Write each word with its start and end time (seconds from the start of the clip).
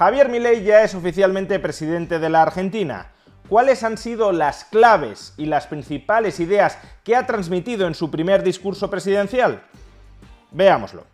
Javier 0.00 0.30
Milei 0.30 0.64
ya 0.64 0.82
es 0.82 0.94
oficialmente 0.94 1.58
presidente 1.58 2.18
de 2.18 2.30
la 2.30 2.40
Argentina. 2.40 3.12
¿Cuáles 3.50 3.84
han 3.84 3.98
sido 3.98 4.32
las 4.32 4.64
claves 4.64 5.34
y 5.36 5.44
las 5.44 5.66
principales 5.66 6.40
ideas 6.40 6.78
que 7.04 7.14
ha 7.14 7.26
transmitido 7.26 7.86
en 7.86 7.92
su 7.92 8.10
primer 8.10 8.42
discurso 8.42 8.88
presidencial? 8.88 9.62
Veámoslo. 10.52 11.04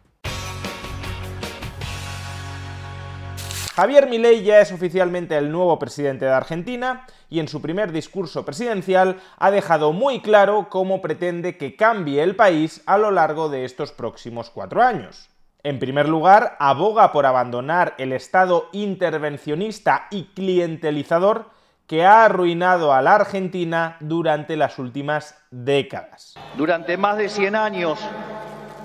Javier 3.74 4.08
Milei 4.08 4.44
ya 4.44 4.60
es 4.60 4.70
oficialmente 4.70 5.36
el 5.36 5.50
nuevo 5.50 5.80
presidente 5.80 6.26
de 6.26 6.30
Argentina 6.30 7.08
y 7.28 7.40
en 7.40 7.48
su 7.48 7.60
primer 7.60 7.90
discurso 7.90 8.44
presidencial 8.44 9.20
ha 9.36 9.50
dejado 9.50 9.92
muy 9.92 10.20
claro 10.20 10.68
cómo 10.70 11.02
pretende 11.02 11.56
que 11.56 11.74
cambie 11.74 12.22
el 12.22 12.36
país 12.36 12.84
a 12.86 12.98
lo 12.98 13.10
largo 13.10 13.48
de 13.48 13.64
estos 13.64 13.90
próximos 13.90 14.48
cuatro 14.50 14.80
años. 14.80 15.28
En 15.66 15.80
primer 15.80 16.08
lugar, 16.08 16.54
aboga 16.60 17.10
por 17.10 17.26
abandonar 17.26 17.96
el 17.98 18.12
Estado 18.12 18.68
intervencionista 18.70 20.06
y 20.12 20.26
clientelizador 20.26 21.46
que 21.88 22.04
ha 22.04 22.24
arruinado 22.24 22.92
a 22.92 23.02
la 23.02 23.16
Argentina 23.16 23.96
durante 23.98 24.54
las 24.54 24.78
últimas 24.78 25.36
décadas. 25.50 26.34
Durante 26.56 26.96
más 26.96 27.16
de 27.16 27.28
100 27.28 27.56
años, 27.56 27.98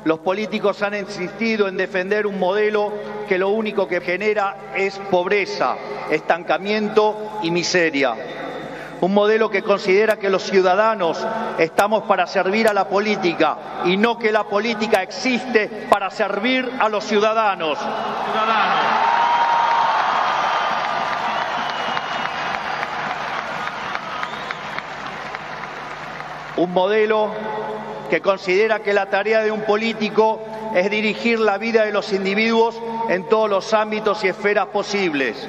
los 0.06 0.22
políticos 0.22 0.81
han 0.81 0.95
insistido 0.95 1.67
en 1.67 1.78
defender 1.78 2.25
un 2.25 2.39
modelo 2.39 2.91
que 3.30 3.38
lo 3.38 3.50
único 3.50 3.88
que 3.88 4.02
genera 4.02 4.72
es 4.75 4.97
pobreza, 5.11 5.75
estancamiento 6.09 7.16
y 7.44 7.52
miseria. 7.52 8.16
Un 9.02 9.16
modelo 9.16 9.49
que 9.49 9.63
considera 9.63 10.17
que 10.17 10.30
los 10.30 10.44
ciudadanos 10.44 11.17
estamos 11.57 12.03
para 12.03 12.27
servir 12.27 12.67
a 12.67 12.73
la 12.73 12.88
política 12.88 13.81
y 13.85 13.97
no 13.97 14.19
que 14.19 14.31
la 14.31 14.44
política 14.44 15.02
existe 15.02 15.88
para 15.89 16.11
servir 16.11 16.71
a 16.80 16.88
los 16.88 17.03
ciudadanos. 17.05 17.79
Un 26.57 26.72
modelo 26.72 27.31
que 28.07 28.22
considera 28.22 28.81
que 28.81 28.94
la 28.94 29.07
tarea 29.07 29.41
de 29.41 29.49
un 29.49 29.61
político 29.61 30.44
es 30.75 30.91
dirigir 30.91 31.39
la 31.39 31.57
vida 31.57 31.85
de 31.85 31.91
los 31.91 32.13
individuos 32.13 32.79
en 33.09 33.27
todos 33.27 33.49
los 33.49 33.73
ámbitos 33.73 34.23
y 34.23 34.27
esferas 34.27 34.67
posibles. 34.67 35.47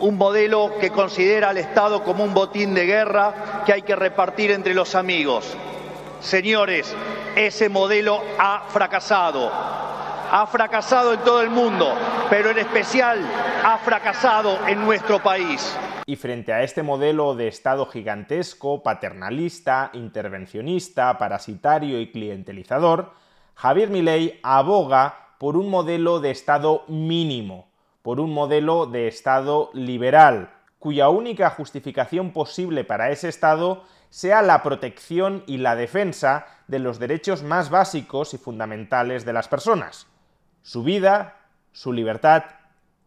Un 0.00 0.18
modelo 0.18 0.72
que 0.80 0.90
considera 0.90 1.50
al 1.50 1.56
Estado 1.56 2.04
como 2.04 2.22
un 2.22 2.34
botín 2.34 2.74
de 2.74 2.84
guerra 2.84 3.62
que 3.64 3.72
hay 3.72 3.82
que 3.82 3.96
repartir 3.96 4.50
entre 4.50 4.74
los 4.74 4.94
amigos. 4.94 5.56
Señores, 6.20 6.94
ese 7.34 7.68
modelo 7.68 8.20
ha 8.38 8.64
fracasado. 8.68 9.50
Ha 10.30 10.46
fracasado 10.50 11.14
en 11.14 11.20
todo 11.20 11.40
el 11.40 11.50
mundo, 11.50 11.94
pero 12.28 12.50
en 12.50 12.58
especial 12.58 13.20
ha 13.64 13.78
fracasado 13.78 14.58
en 14.66 14.84
nuestro 14.84 15.22
país. 15.22 15.76
Y 16.06 16.16
frente 16.16 16.52
a 16.52 16.62
este 16.62 16.82
modelo 16.82 17.34
de 17.34 17.48
Estado 17.48 17.86
gigantesco, 17.86 18.82
paternalista, 18.82 19.90
intervencionista, 19.92 21.16
parasitario 21.18 22.00
y 22.00 22.10
clientelizador, 22.10 23.12
Javier 23.54 23.90
Milei 23.90 24.38
aboga 24.42 25.32
por 25.38 25.56
un 25.56 25.70
modelo 25.70 26.20
de 26.20 26.30
Estado 26.30 26.84
mínimo, 26.88 27.68
por 28.06 28.20
un 28.20 28.32
modelo 28.32 28.86
de 28.86 29.08
Estado 29.08 29.68
liberal, 29.72 30.52
cuya 30.78 31.08
única 31.08 31.50
justificación 31.50 32.30
posible 32.30 32.84
para 32.84 33.10
ese 33.10 33.28
Estado 33.28 33.82
sea 34.10 34.42
la 34.42 34.62
protección 34.62 35.42
y 35.48 35.56
la 35.56 35.74
defensa 35.74 36.46
de 36.68 36.78
los 36.78 37.00
derechos 37.00 37.42
más 37.42 37.68
básicos 37.68 38.32
y 38.32 38.38
fundamentales 38.38 39.24
de 39.24 39.32
las 39.32 39.48
personas, 39.48 40.06
su 40.62 40.84
vida, 40.84 41.34
su 41.72 41.92
libertad 41.92 42.44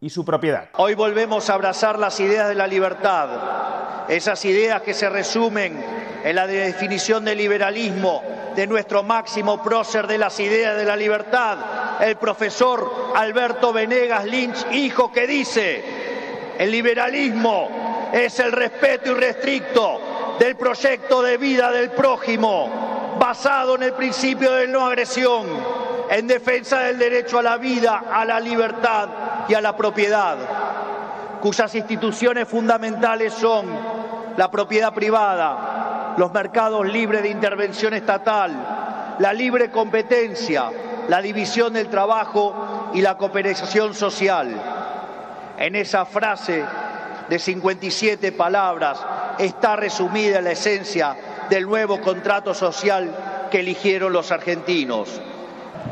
y 0.02 0.10
su 0.10 0.26
propiedad. 0.26 0.68
Hoy 0.74 0.92
volvemos 0.92 1.48
a 1.48 1.54
abrazar 1.54 1.98
las 1.98 2.20
ideas 2.20 2.50
de 2.50 2.56
la 2.56 2.66
libertad, 2.66 4.04
esas 4.10 4.44
ideas 4.44 4.82
que 4.82 4.92
se 4.92 5.08
resumen 5.08 5.82
en 6.22 6.36
la 6.36 6.46
definición 6.46 7.24
del 7.24 7.38
liberalismo 7.38 8.22
de 8.54 8.66
nuestro 8.66 9.02
máximo 9.02 9.62
prócer 9.62 10.06
de 10.06 10.18
las 10.18 10.38
ideas 10.40 10.76
de 10.76 10.84
la 10.84 10.96
libertad, 10.96 11.56
el 12.00 12.16
profesor 12.16 13.12
Alberto 13.14 13.72
Venegas 13.72 14.24
Lynch, 14.24 14.66
hijo, 14.72 15.12
que 15.12 15.26
dice, 15.26 15.84
el 16.58 16.70
liberalismo 16.70 18.10
es 18.12 18.38
el 18.40 18.52
respeto 18.52 19.12
irrestricto 19.12 20.36
del 20.38 20.56
proyecto 20.56 21.22
de 21.22 21.36
vida 21.36 21.70
del 21.70 21.90
prójimo, 21.90 23.16
basado 23.18 23.76
en 23.76 23.82
el 23.82 23.92
principio 23.92 24.52
de 24.52 24.66
no 24.66 24.86
agresión, 24.86 25.46
en 26.10 26.26
defensa 26.26 26.80
del 26.80 26.98
derecho 26.98 27.38
a 27.38 27.42
la 27.42 27.56
vida, 27.56 28.04
a 28.10 28.24
la 28.24 28.40
libertad 28.40 29.08
y 29.48 29.54
a 29.54 29.60
la 29.60 29.76
propiedad, 29.76 30.36
cuyas 31.40 31.74
instituciones 31.74 32.48
fundamentales 32.48 33.34
son 33.34 33.66
la 34.36 34.50
propiedad 34.50 34.92
privada, 34.94 36.14
los 36.16 36.32
mercados 36.32 36.86
libres 36.86 37.22
de 37.22 37.28
intervención 37.28 37.94
estatal, 37.94 39.16
la 39.18 39.32
libre 39.32 39.70
competencia, 39.70 40.70
la 41.10 41.20
división 41.20 41.72
del 41.72 41.88
trabajo 41.88 42.92
y 42.94 43.00
la 43.00 43.16
cooperación 43.16 43.94
social. 43.94 44.62
En 45.58 45.74
esa 45.74 46.06
frase 46.06 46.64
de 47.28 47.36
57 47.36 48.30
palabras 48.30 49.00
está 49.36 49.74
resumida 49.74 50.40
la 50.40 50.52
esencia 50.52 51.16
del 51.50 51.66
nuevo 51.66 52.00
contrato 52.00 52.54
social 52.54 53.48
que 53.50 53.58
eligieron 53.58 54.12
los 54.12 54.30
argentinos. 54.30 55.20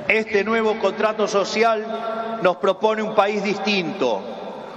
Este 0.07 0.45
nuevo 0.45 0.79
contrato 0.79 1.27
social 1.27 2.39
nos 2.41 2.59
propone 2.59 3.03
un 3.03 3.17
país 3.17 3.43
distinto, 3.43 4.23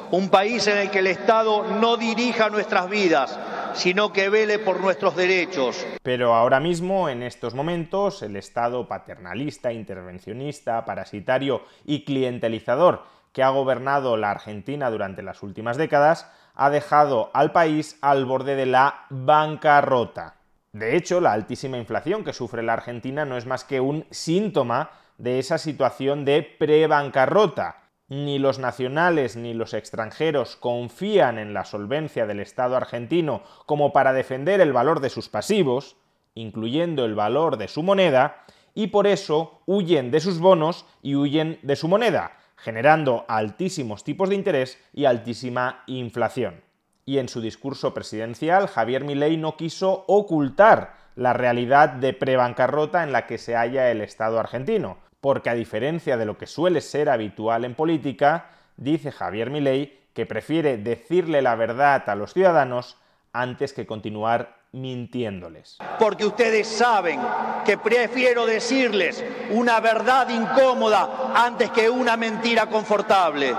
un 0.09 0.29
país 0.29 0.65
en 0.65 0.79
el 0.79 0.89
que 0.89 0.99
el 0.99 1.07
Estado 1.07 1.65
no 1.79 1.97
dirija 1.97 2.49
nuestras 2.49 2.89
vidas, 2.89 3.37
sino 3.73 4.13
que 4.13 4.29
vele 4.29 4.59
por 4.59 4.79
nuestros 4.79 5.15
derechos. 5.15 5.85
Pero 6.03 6.33
ahora 6.33 6.59
mismo, 6.59 7.09
en 7.09 7.23
estos 7.23 7.53
momentos, 7.53 8.21
el 8.21 8.35
Estado 8.35 8.87
paternalista, 8.87 9.71
intervencionista, 9.71 10.85
parasitario 10.85 11.63
y 11.85 12.03
clientelizador 12.03 13.03
que 13.33 13.43
ha 13.43 13.49
gobernado 13.49 14.17
la 14.17 14.31
Argentina 14.31 14.89
durante 14.89 15.21
las 15.21 15.41
últimas 15.43 15.77
décadas 15.77 16.29
ha 16.55 16.69
dejado 16.69 17.31
al 17.33 17.51
país 17.51 17.97
al 18.01 18.25
borde 18.25 18.55
de 18.55 18.65
la 18.65 19.05
bancarrota. 19.09 20.35
De 20.73 20.95
hecho, 20.95 21.19
la 21.19 21.33
altísima 21.33 21.77
inflación 21.77 22.23
que 22.23 22.33
sufre 22.33 22.63
la 22.63 22.73
Argentina 22.73 23.25
no 23.25 23.37
es 23.37 23.45
más 23.45 23.63
que 23.63 23.79
un 23.79 24.05
síntoma 24.09 24.91
de 25.17 25.39
esa 25.39 25.57
situación 25.57 26.25
de 26.25 26.43
pre-bancarrota. 26.43 27.80
Ni 28.11 28.39
los 28.39 28.59
nacionales 28.59 29.37
ni 29.37 29.53
los 29.53 29.73
extranjeros 29.73 30.57
confían 30.57 31.39
en 31.39 31.53
la 31.53 31.63
solvencia 31.63 32.25
del 32.25 32.41
Estado 32.41 32.75
argentino 32.75 33.41
como 33.65 33.93
para 33.93 34.11
defender 34.11 34.59
el 34.59 34.73
valor 34.73 34.99
de 34.99 35.09
sus 35.09 35.29
pasivos, 35.29 35.95
incluyendo 36.35 37.05
el 37.05 37.15
valor 37.15 37.55
de 37.55 37.69
su 37.69 37.83
moneda, 37.83 38.43
y 38.73 38.87
por 38.87 39.07
eso 39.07 39.61
huyen 39.65 40.11
de 40.11 40.19
sus 40.19 40.39
bonos 40.39 40.85
y 41.01 41.15
huyen 41.15 41.57
de 41.61 41.77
su 41.77 41.87
moneda, 41.87 42.33
generando 42.57 43.23
altísimos 43.29 44.03
tipos 44.03 44.27
de 44.27 44.35
interés 44.35 44.77
y 44.91 45.05
altísima 45.05 45.85
inflación. 45.87 46.65
Y 47.05 47.17
en 47.17 47.29
su 47.29 47.39
discurso 47.39 47.93
presidencial, 47.93 48.67
Javier 48.67 49.05
Milei 49.05 49.37
no 49.37 49.55
quiso 49.55 50.03
ocultar 50.09 50.97
la 51.15 51.31
realidad 51.31 51.87
de 51.87 52.11
prebancarrota 52.11 53.03
en 53.03 53.13
la 53.13 53.25
que 53.25 53.37
se 53.37 53.55
halla 53.55 53.89
el 53.89 54.01
Estado 54.01 54.37
argentino, 54.37 54.97
porque 55.21 55.51
a 55.51 55.53
diferencia 55.53 56.17
de 56.17 56.25
lo 56.25 56.37
que 56.37 56.47
suele 56.47 56.81
ser 56.81 57.09
habitual 57.09 57.63
en 57.63 57.75
política, 57.75 58.49
dice 58.75 59.11
Javier 59.11 59.51
Milei 59.51 59.99
que 60.13 60.25
prefiere 60.25 60.77
decirle 60.77 61.41
la 61.41 61.55
verdad 61.55 62.09
a 62.09 62.15
los 62.15 62.33
ciudadanos 62.33 62.97
antes 63.31 63.71
que 63.71 63.85
continuar 63.85 64.57
mintiéndoles. 64.73 65.77
Porque 65.99 66.25
ustedes 66.25 66.67
saben 66.67 67.19
que 67.65 67.77
prefiero 67.77 68.45
decirles 68.45 69.23
una 69.51 69.79
verdad 69.79 70.27
incómoda 70.29 71.31
antes 71.35 71.69
que 71.71 71.89
una 71.89 72.17
mentira 72.17 72.67
confortable. 72.67 73.53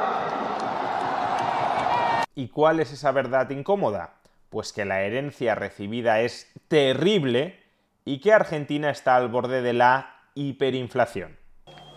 ¿Y 2.35 2.49
cuál 2.49 2.81
es 2.81 2.93
esa 2.93 3.13
verdad 3.13 3.49
incómoda? 3.51 4.15
Pues 4.49 4.73
que 4.73 4.85
la 4.85 5.03
herencia 5.03 5.55
recibida 5.55 6.21
es 6.21 6.51
terrible 6.69 7.63
y 8.05 8.21
que 8.21 8.33
Argentina 8.33 8.91
está 8.91 9.17
al 9.17 9.29
borde 9.29 9.63
de 9.63 9.75
la 9.75 10.17
hiperinflación. 10.35 11.42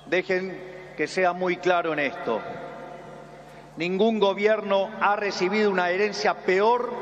Dejen 0.07 0.60
que 0.96 1.07
sea 1.07 1.34
muy 1.34 1.57
claro 1.57 1.94
en 1.94 2.00
esto. 2.00 2.40
Ningún 3.78 4.19
gobierno 4.19 4.90
ha 5.02 5.16
recibido 5.16 5.69
una 5.69 5.90
herencia 5.90 6.34
peor 6.34 6.94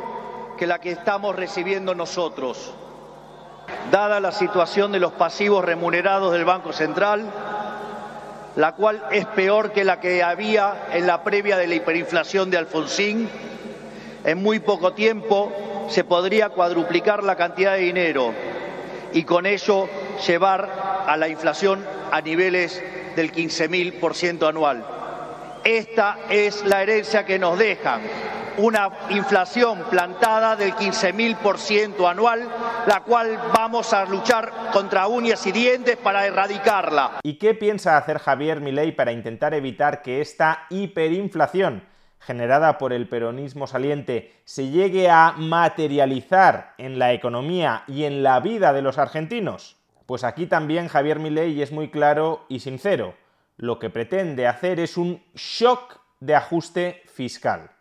que 0.58 0.66
la 0.66 0.80
que 0.80 0.92
estamos 0.92 1.36
recibiendo 1.36 1.94
nosotros. 1.94 2.74
Dada 3.92 4.20
la 4.20 4.32
situación 4.32 4.92
de 4.92 5.00
los 5.00 5.12
pasivos 5.14 5.64
remunerados 5.64 6.32
del 6.32 6.46
Banco 6.46 6.74
Central, 6.74 7.30
la 8.56 8.74
cual 8.76 9.04
es 9.12 9.26
peor 9.26 9.72
que 9.72 9.84
la 9.84 10.00
que 10.00 10.24
había 10.24 10.88
en 10.94 11.06
la 11.06 11.24
previa 11.24 11.58
de 11.58 11.68
la 11.68 11.76
hiperinflación 11.76 12.50
de 12.50 12.58
Alfonsín, 12.58 13.30
en 14.24 14.42
muy 14.42 14.60
poco 14.60 14.94
tiempo 14.94 15.52
se 15.90 16.04
podría 16.04 16.50
cuadruplicar 16.50 17.24
la 17.24 17.36
cantidad 17.36 17.74
de 17.74 17.82
dinero 17.82 18.34
y 19.12 19.24
con 19.24 19.46
ello 19.46 19.90
llevar 20.26 21.04
a 21.08 21.18
la 21.18 21.28
inflación 21.28 21.84
a 22.14 22.22
niveles 22.22 22.80
del 23.16 23.32
15.000% 23.32 24.48
anual. 24.48 24.86
Esta 25.64 26.20
es 26.30 26.64
la 26.64 26.84
herencia 26.84 27.26
que 27.26 27.40
nos 27.40 27.58
dejan, 27.58 28.02
una 28.58 28.88
inflación 29.10 29.80
plantada 29.90 30.56
del 30.56 30.76
15.000% 30.76 32.08
anual, 32.08 32.48
la 32.86 33.00
cual 33.00 33.40
vamos 33.56 33.94
a 33.94 34.06
luchar 34.06 34.52
contra 34.72 35.08
uñas 35.08 35.48
y 35.48 35.52
dientes 35.52 35.98
para 35.98 36.28
erradicarla. 36.28 37.14
¿Y 37.24 37.40
qué 37.40 37.56
piensa 37.56 37.98
hacer 37.98 38.20
Javier 38.20 38.62
Milei 38.62 38.92
para 38.92 39.12
intentar 39.12 39.56
evitar 39.56 40.04
que 40.04 40.22
esta 40.22 40.68
hiperinflación 40.70 41.84
generada 42.20 42.78
por 42.78 42.94
el 42.94 43.10
peronismo 43.10 43.66
saliente 43.66 44.34
se 44.46 44.70
llegue 44.70 45.10
a 45.10 45.34
materializar 45.36 46.76
en 46.78 47.00
la 47.00 47.12
economía 47.12 47.86
y 47.88 48.04
en 48.04 48.22
la 48.22 48.40
vida 48.40 48.72
de 48.72 48.84
los 48.84 49.00
argentinos? 49.00 49.83
Pues 50.06 50.24
aquí 50.24 50.46
también 50.46 50.88
Javier 50.88 51.20
Milei 51.20 51.62
es 51.62 51.72
muy 51.72 51.90
claro 51.90 52.46
y 52.50 52.60
sincero. 52.60 53.16
Lo 53.58 53.80
que 53.80 53.90
pretende 53.90 54.48
hacer 54.48 54.80
es 54.80 54.98
un 54.98 55.24
shock 55.36 56.00
de 56.20 56.36
ajuste 56.36 57.02
fiscal. 57.06 57.72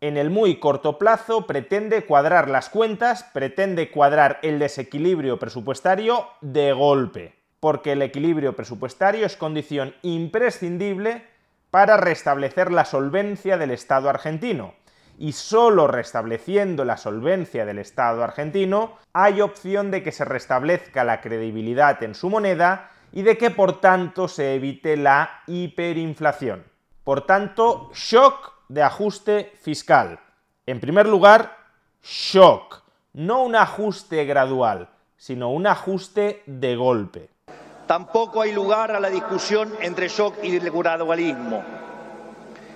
En 0.00 0.16
el 0.16 0.30
muy 0.30 0.58
corto 0.58 0.98
plazo 0.98 1.46
pretende 1.46 2.04
cuadrar 2.04 2.50
las 2.50 2.68
cuentas, 2.68 3.22
pretende 3.32 3.90
cuadrar 3.90 4.40
el 4.42 4.58
desequilibrio 4.58 5.38
presupuestario 5.38 6.26
de 6.40 6.72
golpe, 6.72 7.36
porque 7.60 7.92
el 7.92 8.02
equilibrio 8.02 8.56
presupuestario 8.56 9.24
es 9.24 9.36
condición 9.36 9.94
imprescindible 10.02 11.24
para 11.70 11.96
restablecer 11.96 12.72
la 12.72 12.84
solvencia 12.84 13.56
del 13.56 13.70
Estado 13.70 14.10
argentino. 14.10 14.74
Y 15.22 15.30
solo 15.30 15.86
restableciendo 15.86 16.84
la 16.84 16.96
solvencia 16.96 17.64
del 17.64 17.78
Estado 17.78 18.24
argentino 18.24 18.96
hay 19.12 19.40
opción 19.40 19.92
de 19.92 20.02
que 20.02 20.10
se 20.10 20.24
restablezca 20.24 21.04
la 21.04 21.20
credibilidad 21.20 22.02
en 22.02 22.16
su 22.16 22.28
moneda 22.28 22.90
y 23.12 23.22
de 23.22 23.38
que 23.38 23.52
por 23.52 23.80
tanto 23.80 24.26
se 24.26 24.56
evite 24.56 24.96
la 24.96 25.42
hiperinflación. 25.46 26.64
Por 27.04 27.24
tanto, 27.24 27.92
shock 27.94 28.52
de 28.68 28.82
ajuste 28.82 29.52
fiscal. 29.60 30.18
En 30.66 30.80
primer 30.80 31.06
lugar, 31.06 31.56
shock, 32.02 32.82
no 33.12 33.44
un 33.44 33.54
ajuste 33.54 34.24
gradual, 34.24 34.88
sino 35.16 35.52
un 35.52 35.68
ajuste 35.68 36.42
de 36.46 36.74
golpe. 36.74 37.30
Tampoco 37.86 38.42
hay 38.42 38.50
lugar 38.50 38.90
a 38.90 38.98
la 38.98 39.08
discusión 39.08 39.72
entre 39.82 40.08
shock 40.08 40.34
y 40.42 40.58
gradualismo. 40.58 41.62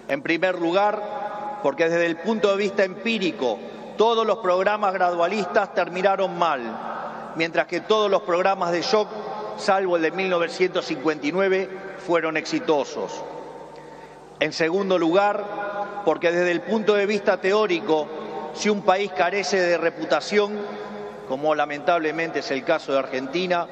En 0.07 0.23
primer 0.23 0.61
lugar, 0.61 1.26
porque 1.63 1.89
desde 1.89 2.07
el 2.07 2.17
punto 2.17 2.51
de 2.51 2.57
vista 2.57 2.85
empírico, 2.85 3.59
todos 3.97 4.27
los 4.27 4.39
programas 4.39 4.93
gradualistas 4.93 5.73
terminaron 5.75 6.39
mal, 6.39 7.33
mientras 7.37 7.67
que 7.67 7.81
todos 7.81 8.11
los 8.11 8.23
programas 8.23 8.73
de 8.73 8.83
shock, 8.83 9.09
salvo 9.57 9.97
el 9.97 10.03
de 10.03 10.11
1959, 10.11 11.71
fueron 12.07 12.37
exitosos. 12.37 13.23
En 14.39 14.53
segundo 14.53 14.99
lugar, 14.99 16.03
porque 16.05 16.31
desde 16.31 16.53
el 16.53 16.61
punto 16.61 16.95
de 16.95 17.07
vista 17.07 17.41
teórico, 17.41 18.07
si 18.55 18.69
un 18.69 18.83
país 18.83 19.11
carece 19.13 19.61
de 19.61 19.79
reputación, 19.79 20.59
como 21.27 21.55
lamentablemente 21.55 22.41
es 22.41 22.51
el 22.51 22.65
caso 22.65 22.93
de 22.93 22.99
Argentina, 22.99 23.67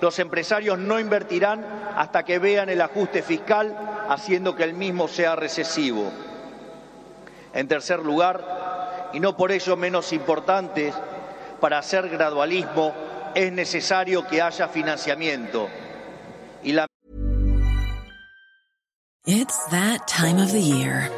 los 0.00 0.18
empresarios 0.18 0.78
no 0.78 0.98
invertirán 0.98 1.64
hasta 1.96 2.24
que 2.24 2.38
vean 2.38 2.68
el 2.68 2.80
ajuste 2.80 3.22
fiscal, 3.22 3.76
haciendo 4.08 4.54
que 4.54 4.64
el 4.64 4.74
mismo 4.74 5.08
sea 5.08 5.36
recesivo. 5.36 6.10
En 7.54 7.68
tercer 7.68 8.00
lugar, 8.00 9.10
y 9.12 9.20
no 9.20 9.36
por 9.36 9.52
ello 9.52 9.76
menos 9.76 10.12
importante, 10.12 10.92
para 11.60 11.78
hacer 11.78 12.08
gradualismo 12.08 12.92
es 13.34 13.52
necesario 13.52 14.26
que 14.26 14.42
haya 14.42 14.68
financiamiento. 14.68 15.68
Y 16.62 16.72
la 16.72 16.86
It's 19.24 19.66
that 19.70 20.08
time 20.08 20.38
of 20.38 20.50
the 20.50 20.60
year. 20.60 21.08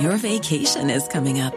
Your 0.00 0.16
vacation 0.16 0.88
is 0.88 1.06
coming 1.08 1.40
up. 1.40 1.54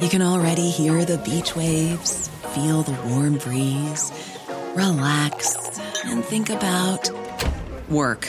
You 0.00 0.08
can 0.08 0.22
already 0.22 0.70
hear 0.70 1.04
the 1.04 1.18
beach 1.18 1.54
waves, 1.54 2.28
feel 2.54 2.82
the 2.82 2.96
warm 3.08 3.36
breeze, 3.38 4.10
relax 4.74 5.56
and 6.04 6.24
think 6.24 6.50
about 6.50 7.10
work. 7.88 8.28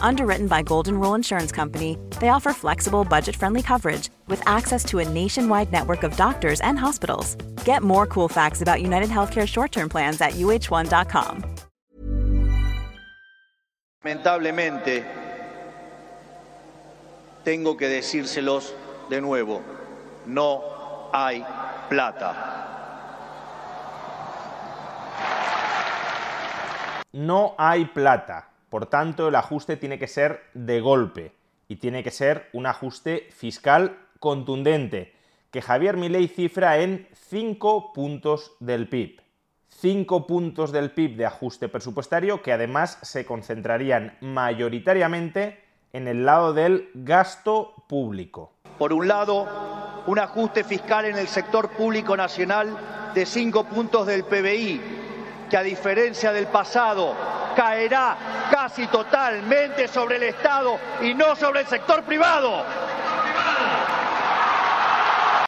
Underwritten 0.00 0.46
by 0.46 0.62
Golden 0.62 0.98
Rule 0.98 1.14
Insurance 1.14 1.52
Company, 1.52 1.96
they 2.20 2.28
offer 2.28 2.52
flexible, 2.52 3.04
budget 3.04 3.36
friendly 3.36 3.62
coverage 3.62 4.10
with 4.28 4.42
access 4.46 4.84
to 4.84 4.98
a 4.98 5.08
nationwide 5.08 5.72
network 5.72 6.02
of 6.02 6.16
doctors 6.16 6.60
and 6.60 6.78
hospitals. 6.78 7.36
Get 7.64 7.82
more 7.82 8.06
cool 8.06 8.28
facts 8.28 8.62
about 8.62 8.82
United 8.82 9.10
Healthcare 9.10 9.46
short 9.46 9.72
term 9.72 9.88
plans 9.88 10.20
at 10.20 10.32
uh1.com. 10.32 11.44
Lamentablemente, 14.02 15.04
tengo 17.44 17.76
que 17.76 17.86
decírselos 17.86 18.72
de 19.10 19.20
nuevo, 19.20 19.62
no 20.26 20.62
hay 21.12 21.44
plata. 21.88 22.60
No 27.12 27.54
hay 27.58 27.84
plata. 27.86 28.49
Por 28.70 28.86
tanto, 28.86 29.28
el 29.28 29.34
ajuste 29.34 29.76
tiene 29.76 29.98
que 29.98 30.06
ser 30.06 30.44
de 30.54 30.80
golpe 30.80 31.34
y 31.68 31.76
tiene 31.76 32.02
que 32.04 32.12
ser 32.12 32.48
un 32.52 32.66
ajuste 32.66 33.28
fiscal 33.32 33.98
contundente, 34.20 35.12
que 35.50 35.60
Javier 35.60 35.96
Milei 35.96 36.28
cifra 36.28 36.78
en 36.78 37.08
5 37.12 37.92
puntos 37.92 38.52
del 38.60 38.88
PIB. 38.88 39.20
5 39.68 40.26
puntos 40.26 40.70
del 40.70 40.92
PIB 40.92 41.16
de 41.16 41.26
ajuste 41.26 41.68
presupuestario 41.68 42.42
que 42.42 42.52
además 42.52 42.98
se 43.02 43.26
concentrarían 43.26 44.16
mayoritariamente 44.20 45.64
en 45.92 46.06
el 46.06 46.24
lado 46.24 46.52
del 46.52 46.90
gasto 46.94 47.74
público. 47.88 48.52
Por 48.78 48.92
un 48.92 49.08
lado, 49.08 50.02
un 50.06 50.18
ajuste 50.20 50.62
fiscal 50.62 51.06
en 51.06 51.18
el 51.18 51.26
sector 51.26 51.70
público 51.70 52.16
nacional 52.16 53.12
de 53.14 53.26
5 53.26 53.64
puntos 53.64 54.06
del 54.06 54.22
PBI, 54.22 54.80
que 55.50 55.56
a 55.56 55.62
diferencia 55.62 56.32
del 56.32 56.46
pasado 56.46 57.39
caerá 57.54 58.16
casi 58.50 58.86
totalmente 58.86 59.88
sobre 59.88 60.16
el 60.16 60.24
Estado 60.24 60.78
y 61.00 61.14
no 61.14 61.34
sobre 61.36 61.60
el 61.60 61.66
sector 61.66 62.02
privado. 62.04 62.64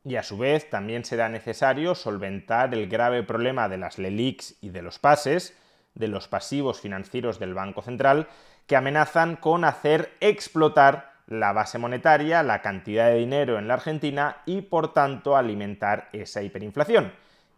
Y 0.05 0.17
a 0.17 0.23
su 0.23 0.37
vez 0.37 0.69
también 0.69 1.05
será 1.05 1.29
necesario 1.29 1.95
solventar 1.95 2.75
el 2.75 2.89
grave 2.89 3.23
problema 3.23 3.69
de 3.69 3.79
las 3.79 3.99
LELIX 3.99 4.57
y 4.61 4.71
de 4.71 4.83
los 4.83 4.99
pases, 4.99 5.57
de 5.95 6.09
los 6.09 6.27
pasivos 6.27 6.81
financieros 6.81 7.39
del 7.39 7.55
Banco 7.55 7.83
Central, 7.83 8.27
que 8.67 8.77
amenazan 8.77 9.37
con 9.37 9.65
hacer 9.65 10.17
explotar 10.21 11.13
la 11.29 11.53
base 11.53 11.79
monetaria, 11.79 12.43
la 12.43 12.63
cantidad 12.63 13.07
de 13.07 13.19
dinero 13.19 13.59
en 13.59 13.69
la 13.69 13.75
Argentina 13.75 14.39
y 14.45 14.63
por 14.63 14.93
tanto 14.93 15.37
alimentar 15.37 16.09
esa 16.13 16.43
hiperinflación. 16.43 17.13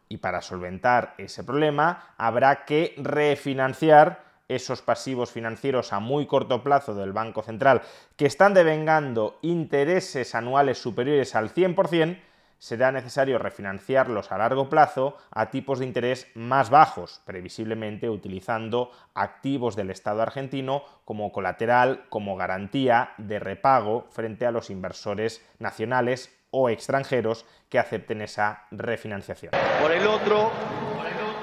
Y 0.08 0.18
para 0.18 0.42
solventar 0.42 1.14
ese 1.18 1.44
problema 1.44 2.14
habrá 2.18 2.64
que 2.66 2.94
refinanciar 2.98 4.22
esos 4.48 4.82
pasivos 4.82 5.30
financieros 5.30 5.92
a 5.92 6.00
muy 6.00 6.26
corto 6.26 6.62
plazo 6.62 6.94
del 6.94 7.12
Banco 7.12 7.42
Central 7.42 7.82
que 8.16 8.26
están 8.26 8.54
devengando 8.54 9.38
intereses 9.42 10.34
anuales 10.34 10.78
superiores 10.78 11.34
al 11.34 11.52
100%, 11.52 12.18
será 12.58 12.92
necesario 12.92 13.38
refinanciarlos 13.38 14.32
a 14.32 14.38
largo 14.38 14.70
plazo 14.70 15.18
a 15.30 15.50
tipos 15.50 15.78
de 15.78 15.86
interés 15.86 16.28
más 16.34 16.70
bajos, 16.70 17.20
previsiblemente 17.26 18.08
utilizando 18.08 18.90
activos 19.14 19.76
del 19.76 19.90
Estado 19.90 20.22
argentino 20.22 20.82
como 21.04 21.30
colateral, 21.30 22.06
como 22.08 22.36
garantía 22.36 23.12
de 23.18 23.38
repago 23.38 24.06
frente 24.10 24.46
a 24.46 24.50
los 24.50 24.70
inversores 24.70 25.44
nacionales 25.58 26.34
o 26.50 26.70
extranjeros 26.70 27.44
que 27.68 27.78
acepten 27.78 28.22
esa 28.22 28.64
refinanciación. 28.70 29.52
Por 29.82 29.92
el 29.92 30.06
otro, 30.06 30.50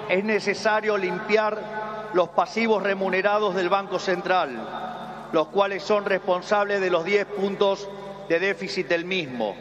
es 0.10 0.24
necesario 0.24 0.98
limpiar 0.98 1.91
los 2.14 2.30
pasivos 2.30 2.84
remunerados 2.84 3.56
del 3.56 3.70
Banco 3.70 4.00
Central, 4.00 5.30
los 5.32 5.48
cuales 5.48 5.84
son 5.84 6.06
responsables 6.06 6.82
de 6.82 6.90
los 6.90 7.06
10 7.06 7.26
puntos 7.26 7.88
de 8.28 8.40
déficit 8.40 8.88
del 8.88 9.06
mismo 9.06 9.56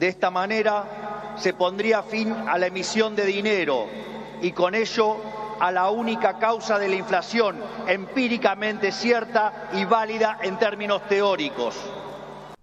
de 0.00 0.08
esta 0.08 0.30
manera 0.30 1.34
se 1.36 1.52
pondría 1.52 2.02
fin 2.02 2.34
a 2.48 2.56
la 2.56 2.68
emisión 2.68 3.14
de 3.14 3.26
dinero 3.26 3.86
y 4.40 4.52
con 4.52 4.74
ello 4.74 5.18
a 5.60 5.70
la 5.70 5.90
única 5.90 6.38
causa 6.38 6.78
de 6.78 6.88
la 6.88 6.96
inflación 6.96 7.62
empíricamente 7.86 8.92
cierta 8.92 9.68
y 9.74 9.84
válida 9.84 10.38
en 10.40 10.58
términos 10.58 11.06
teóricos. 11.06 11.76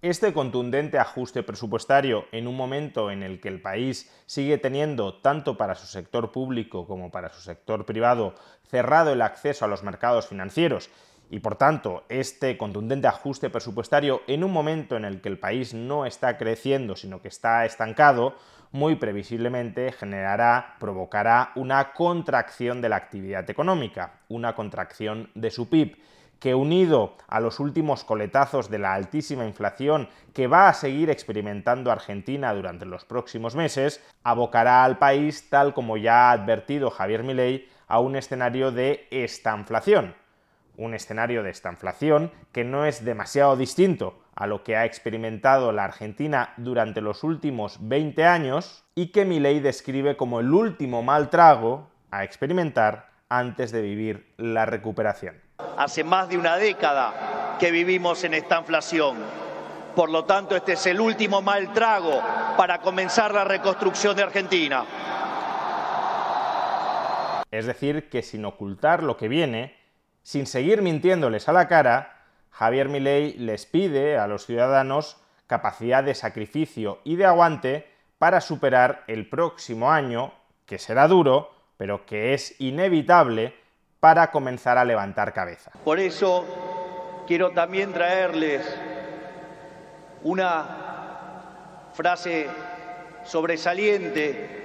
Este 0.00 0.32
contundente 0.32 0.96
ajuste 0.96 1.42
presupuestario 1.42 2.26
en 2.30 2.46
un 2.46 2.56
momento 2.56 3.10
en 3.10 3.24
el 3.24 3.40
que 3.40 3.48
el 3.48 3.60
país 3.60 4.08
sigue 4.26 4.56
teniendo, 4.56 5.14
tanto 5.14 5.56
para 5.56 5.74
su 5.74 5.88
sector 5.88 6.30
público 6.30 6.86
como 6.86 7.10
para 7.10 7.30
su 7.30 7.40
sector 7.40 7.84
privado, 7.84 8.36
cerrado 8.68 9.12
el 9.12 9.22
acceso 9.22 9.64
a 9.64 9.68
los 9.68 9.82
mercados 9.82 10.28
financieros 10.28 10.88
y 11.30 11.40
por 11.40 11.56
tanto, 11.56 12.04
este 12.08 12.56
contundente 12.56 13.06
ajuste 13.08 13.50
presupuestario 13.50 14.22
en 14.28 14.44
un 14.44 14.52
momento 14.52 14.96
en 14.96 15.04
el 15.04 15.20
que 15.20 15.28
el 15.28 15.38
país 15.38 15.74
no 15.74 16.06
está 16.06 16.38
creciendo, 16.38 16.96
sino 16.96 17.20
que 17.20 17.28
está 17.28 17.66
estancado, 17.66 18.34
muy 18.70 18.96
previsiblemente 18.96 19.92
generará, 19.92 20.76
provocará 20.78 21.52
una 21.54 21.92
contracción 21.92 22.80
de 22.80 22.88
la 22.88 22.96
actividad 22.96 23.50
económica, 23.50 24.20
una 24.28 24.54
contracción 24.54 25.30
de 25.34 25.50
su 25.50 25.68
PIB, 25.68 25.98
que 26.38 26.54
unido 26.54 27.16
a 27.26 27.40
los 27.40 27.60
últimos 27.60 28.04
coletazos 28.04 28.70
de 28.70 28.78
la 28.78 28.94
altísima 28.94 29.46
inflación 29.46 30.08
que 30.32 30.46
va 30.46 30.68
a 30.68 30.74
seguir 30.74 31.10
experimentando 31.10 31.90
Argentina 31.90 32.54
durante 32.54 32.86
los 32.86 33.04
próximos 33.04 33.56
meses, 33.56 34.04
abocará 34.22 34.84
al 34.84 34.98
país, 34.98 35.48
tal 35.50 35.74
como 35.74 35.96
ya 35.96 36.28
ha 36.28 36.32
advertido 36.32 36.90
Javier 36.90 37.24
Milei, 37.24 37.68
a 37.86 38.00
un 38.00 38.16
escenario 38.16 38.70
de 38.70 39.06
estanflación 39.10 40.14
un 40.78 40.94
escenario 40.94 41.42
de 41.42 41.50
esta 41.50 41.70
inflación 41.70 42.32
que 42.52 42.64
no 42.64 42.86
es 42.86 43.04
demasiado 43.04 43.56
distinto 43.56 44.18
a 44.34 44.46
lo 44.46 44.62
que 44.62 44.76
ha 44.76 44.86
experimentado 44.86 45.72
la 45.72 45.84
Argentina 45.84 46.54
durante 46.56 47.00
los 47.00 47.24
últimos 47.24 47.88
20 47.88 48.24
años 48.24 48.84
y 48.94 49.08
que 49.08 49.24
Milei 49.24 49.60
describe 49.60 50.16
como 50.16 50.40
el 50.40 50.54
último 50.54 51.02
mal 51.02 51.28
trago 51.28 51.90
a 52.10 52.24
experimentar 52.24 53.10
antes 53.28 53.72
de 53.72 53.82
vivir 53.82 54.32
la 54.38 54.64
recuperación. 54.64 55.47
Hace 55.76 56.02
más 56.02 56.28
de 56.28 56.36
una 56.36 56.56
década 56.56 57.56
que 57.58 57.70
vivimos 57.70 58.22
en 58.24 58.34
esta 58.34 58.58
inflación. 58.58 59.18
Por 59.94 60.10
lo 60.10 60.24
tanto, 60.24 60.56
este 60.56 60.72
es 60.72 60.86
el 60.86 61.00
último 61.00 61.42
mal 61.42 61.72
trago 61.72 62.20
para 62.56 62.78
comenzar 62.78 63.32
la 63.32 63.44
reconstrucción 63.44 64.16
de 64.16 64.22
Argentina. 64.22 64.84
Es 67.50 67.66
decir, 67.66 68.08
que 68.08 68.22
sin 68.22 68.44
ocultar 68.44 69.02
lo 69.02 69.16
que 69.16 69.28
viene, 69.28 69.76
sin 70.22 70.46
seguir 70.46 70.82
mintiéndoles 70.82 71.48
a 71.48 71.52
la 71.52 71.66
cara, 71.66 72.24
Javier 72.50 72.88
Milei 72.88 73.34
les 73.34 73.66
pide 73.66 74.18
a 74.18 74.26
los 74.26 74.46
ciudadanos 74.46 75.16
capacidad 75.46 76.04
de 76.04 76.14
sacrificio 76.14 77.00
y 77.04 77.16
de 77.16 77.26
aguante 77.26 77.88
para 78.18 78.40
superar 78.40 79.04
el 79.06 79.28
próximo 79.28 79.90
año, 79.90 80.32
que 80.66 80.78
será 80.78 81.08
duro, 81.08 81.50
pero 81.76 82.04
que 82.04 82.34
es 82.34 82.60
inevitable 82.60 83.54
para 84.00 84.30
comenzar 84.30 84.78
a 84.78 84.84
levantar 84.84 85.32
cabeza. 85.32 85.70
Por 85.84 85.98
eso 85.98 86.44
quiero 87.26 87.50
también 87.50 87.92
traerles 87.92 88.62
una 90.22 91.90
frase 91.94 92.48
sobresaliente 93.24 94.58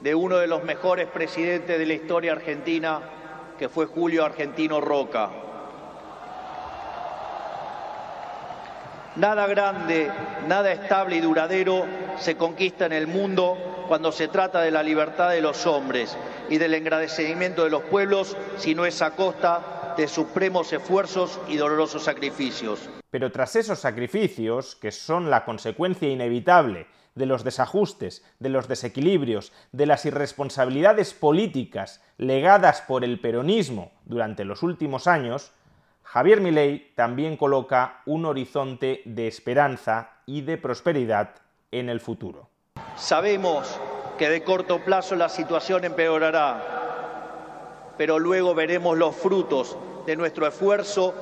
de 0.00 0.14
uno 0.14 0.38
de 0.38 0.46
los 0.46 0.64
mejores 0.64 1.06
presidentes 1.08 1.78
de 1.78 1.86
la 1.86 1.92
historia 1.94 2.32
argentina, 2.32 3.00
que 3.58 3.68
fue 3.68 3.86
Julio 3.86 4.24
Argentino 4.24 4.80
Roca. 4.80 5.30
Nada 9.16 9.46
grande, 9.46 10.10
nada 10.48 10.72
estable 10.72 11.16
y 11.16 11.20
duradero 11.20 11.84
se 12.16 12.36
conquista 12.36 12.86
en 12.86 12.92
el 12.92 13.06
mundo 13.06 13.84
cuando 13.88 14.12
se 14.12 14.28
trata 14.28 14.60
de 14.62 14.70
la 14.70 14.82
libertad 14.82 15.30
de 15.30 15.40
los 15.42 15.66
hombres 15.66 16.16
y 16.50 16.58
del 16.58 16.74
engrandecimiento 16.74 17.64
de 17.64 17.70
los 17.70 17.82
pueblos, 17.84 18.36
si 18.58 18.74
no 18.74 18.84
es 18.84 19.00
a 19.00 19.12
costa 19.12 19.94
de 19.96 20.06
supremos 20.06 20.72
esfuerzos 20.72 21.40
y 21.48 21.56
dolorosos 21.56 22.04
sacrificios. 22.04 22.90
Pero 23.10 23.32
tras 23.32 23.56
esos 23.56 23.78
sacrificios, 23.78 24.76
que 24.76 24.92
son 24.92 25.30
la 25.30 25.44
consecuencia 25.44 26.08
inevitable 26.08 26.86
de 27.14 27.26
los 27.26 27.44
desajustes, 27.44 28.24
de 28.38 28.48
los 28.48 28.68
desequilibrios, 28.68 29.52
de 29.72 29.86
las 29.86 30.04
irresponsabilidades 30.06 31.14
políticas 31.14 32.02
legadas 32.18 32.82
por 32.82 33.04
el 33.04 33.20
peronismo 33.20 33.92
durante 34.04 34.44
los 34.44 34.62
últimos 34.62 35.06
años, 35.06 35.52
Javier 36.02 36.40
Milei 36.40 36.92
también 36.96 37.36
coloca 37.36 38.02
un 38.06 38.26
horizonte 38.26 39.02
de 39.04 39.28
esperanza 39.28 40.10
y 40.26 40.40
de 40.42 40.58
prosperidad 40.58 41.36
en 41.70 41.88
el 41.88 42.00
futuro. 42.00 42.48
Sabemos 42.96 43.78
que 44.20 44.28
de 44.28 44.44
corto 44.44 44.80
plazo 44.80 45.16
la 45.16 45.30
situación 45.30 45.82
empeorará, 45.82 46.62
pero 47.96 48.18
luego 48.18 48.54
veremos 48.54 48.98
los 48.98 49.16
frutos 49.16 49.78
de 50.04 50.14
nuestro 50.14 50.46
esfuerzo 50.46 51.14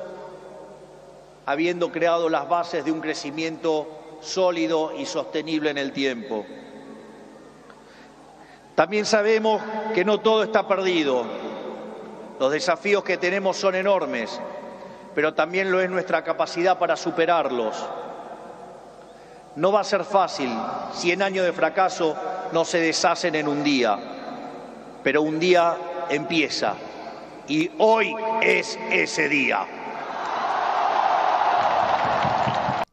habiendo 1.45 1.93
creado 1.93 2.27
las 2.27 2.49
bases 2.49 2.83
de 2.83 2.91
un 2.91 2.99
crecimiento 2.99 3.87
sólido 4.19 4.91
y 4.97 5.05
sostenible 5.05 5.69
en 5.69 5.77
el 5.77 5.93
tiempo. 5.93 6.45
También 8.75 9.05
sabemos 9.05 9.61
que 9.93 10.03
no 10.03 10.19
todo 10.19 10.43
está 10.43 10.67
perdido. 10.67 11.23
Los 12.37 12.51
desafíos 12.51 13.05
que 13.05 13.15
tenemos 13.15 13.55
son 13.55 13.75
enormes, 13.75 14.41
pero 15.15 15.33
también 15.33 15.71
lo 15.71 15.79
es 15.79 15.89
nuestra 15.89 16.25
capacidad 16.25 16.77
para 16.77 16.97
superarlos. 16.97 17.77
No 19.55 19.71
va 19.71 19.79
a 19.79 19.85
ser 19.85 20.03
fácil, 20.03 20.51
cien 20.91 21.21
años 21.21 21.45
de 21.45 21.53
fracaso 21.53 22.17
no 22.51 22.65
se 22.65 22.79
deshacen 22.79 23.35
en 23.35 23.47
un 23.47 23.63
día, 23.63 23.97
pero 25.03 25.21
un 25.21 25.39
día 25.39 25.77
empieza 26.09 26.75
y 27.47 27.71
hoy 27.77 28.15
es 28.41 28.77
ese 28.91 29.29
día. 29.29 29.65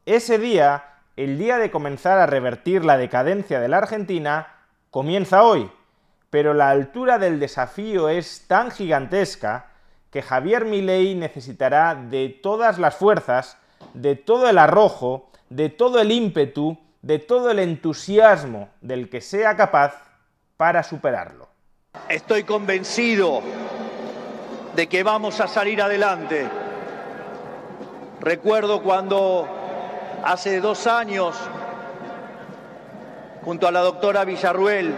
Ese 0.04 0.38
día 0.38 0.84
el 1.16 1.38
día 1.38 1.56
de 1.56 1.70
comenzar 1.70 2.18
a 2.18 2.26
revertir 2.26 2.84
la 2.84 2.98
decadencia 2.98 3.58
de 3.58 3.68
la 3.68 3.78
Argentina 3.78 4.48
comienza 4.90 5.42
hoy, 5.44 5.70
pero 6.28 6.52
la 6.52 6.68
altura 6.68 7.18
del 7.18 7.40
desafío 7.40 8.10
es 8.10 8.44
tan 8.46 8.70
gigantesca 8.70 9.70
que 10.10 10.20
Javier 10.20 10.66
Milei 10.66 11.14
necesitará 11.14 11.94
de 11.94 12.28
todas 12.28 12.78
las 12.78 12.96
fuerzas, 12.96 13.56
de 13.94 14.14
todo 14.14 14.50
el 14.50 14.58
arrojo, 14.58 15.30
de 15.48 15.70
todo 15.70 16.00
el 16.00 16.12
ímpetu, 16.12 16.78
de 17.06 17.20
todo 17.20 17.52
el 17.52 17.60
entusiasmo 17.60 18.68
del 18.80 19.08
que 19.08 19.20
sea 19.20 19.56
capaz 19.56 19.94
para 20.56 20.82
superarlo. 20.82 21.48
Estoy 22.08 22.42
convencido 22.42 23.42
de 24.74 24.88
que 24.88 25.04
vamos 25.04 25.38
a 25.38 25.46
salir 25.46 25.80
adelante. 25.80 26.48
Recuerdo 28.20 28.82
cuando 28.82 29.48
hace 30.24 30.60
dos 30.60 30.88
años, 30.88 31.36
junto 33.44 33.68
a 33.68 33.70
la 33.70 33.82
doctora 33.82 34.24
Villarruel, 34.24 34.92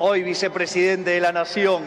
hoy 0.00 0.24
vicepresidente 0.24 1.10
de 1.10 1.20
la 1.20 1.30
Nación, 1.30 1.84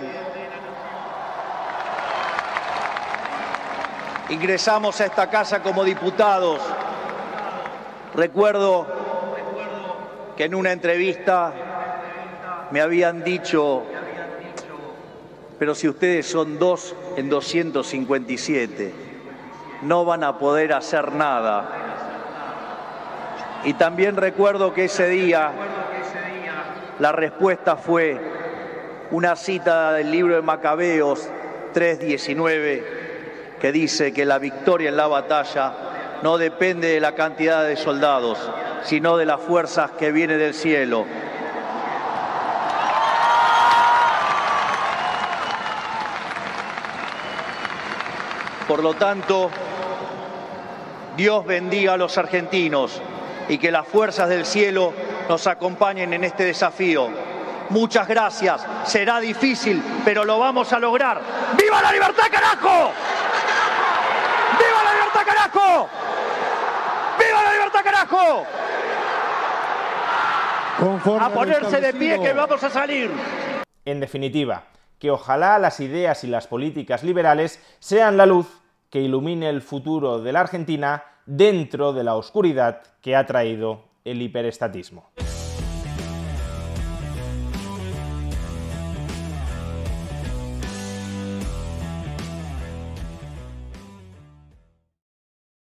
ingresamos 4.29 5.01
a 5.01 5.05
esta 5.05 5.29
casa 5.29 5.61
como 5.61 5.83
diputados. 5.83 6.61
Recuerdo 8.15 8.87
que 10.37 10.45
en 10.45 10.55
una 10.55 10.71
entrevista 10.71 11.51
me 12.71 12.79
habían 12.79 13.23
dicho, 13.23 13.83
pero 15.59 15.75
si 15.75 15.89
ustedes 15.89 16.25
son 16.25 16.57
dos 16.57 16.95
en 17.17 17.29
257, 17.29 18.93
no 19.81 20.05
van 20.05 20.23
a 20.23 20.37
poder 20.37 20.71
hacer 20.71 21.11
nada. 21.11 21.69
Y 23.65 23.73
también 23.73 24.15
recuerdo 24.15 24.73
que 24.73 24.85
ese 24.85 25.09
día 25.09 25.51
la 26.99 27.11
respuesta 27.11 27.75
fue 27.75 28.17
una 29.11 29.35
cita 29.35 29.91
del 29.91 30.11
libro 30.11 30.35
de 30.35 30.41
Macabeos 30.41 31.29
3:19 31.73 32.83
que 33.59 33.71
dice 33.73 34.13
que 34.13 34.23
la 34.23 34.39
victoria 34.39 34.89
en 34.89 34.97
la 34.97 35.07
batalla 35.07 35.94
no 36.25 36.39
depende 36.39 36.87
de 36.87 36.99
la 36.99 37.13
cantidad 37.13 37.63
de 37.63 37.77
soldados, 37.77 38.39
sino 38.83 39.15
de 39.15 39.27
las 39.27 39.39
fuerzas 39.39 39.91
que 39.91 40.11
vienen 40.11 40.39
del 40.39 40.55
cielo. 40.55 41.05
Por 48.67 48.81
lo 48.81 48.95
tanto, 48.95 49.51
Dios 51.15 51.45
bendiga 51.45 51.93
a 51.93 51.97
los 51.97 52.17
argentinos 52.17 52.99
y 53.47 53.59
que 53.59 53.69
las 53.69 53.87
fuerzas 53.87 54.27
del 54.27 54.47
cielo 54.47 54.93
nos 55.29 55.45
acompañen 55.45 56.11
en 56.11 56.23
este 56.23 56.43
desafío. 56.43 57.07
Muchas 57.69 58.07
gracias. 58.07 58.65
Será 58.85 59.19
difícil, 59.19 59.79
pero 60.03 60.25
lo 60.25 60.39
vamos 60.39 60.73
a 60.73 60.79
lograr. 60.79 61.21
¡Viva 61.55 61.83
la 61.83 61.91
libertad, 61.91 62.25
carajo! 62.31 62.91
¡Viva 64.57 64.83
la 64.83 64.93
libertad, 64.93 65.21
carajo! 65.23 65.89
¡Viva 67.19 67.43
la 67.43 67.51
a 71.19 71.29
ponerse 71.33 71.81
de 71.81 71.93
pie 71.93 72.19
que 72.21 72.33
vamos 72.33 72.63
a 72.63 72.69
salir. 72.69 73.11
En 73.85 73.99
definitiva, 73.99 74.63
que 74.99 75.11
ojalá 75.11 75.59
las 75.59 75.79
ideas 75.79 76.23
y 76.23 76.27
las 76.27 76.47
políticas 76.47 77.03
liberales 77.03 77.59
sean 77.79 78.17
la 78.17 78.25
luz 78.25 78.47
que 78.89 79.01
ilumine 79.01 79.49
el 79.49 79.61
futuro 79.61 80.19
de 80.19 80.31
la 80.31 80.41
Argentina 80.41 81.03
dentro 81.25 81.93
de 81.93 82.03
la 82.03 82.15
oscuridad 82.15 82.81
que 83.01 83.15
ha 83.15 83.25
traído 83.25 83.83
el 84.03 84.21
hiperestatismo. 84.21 85.09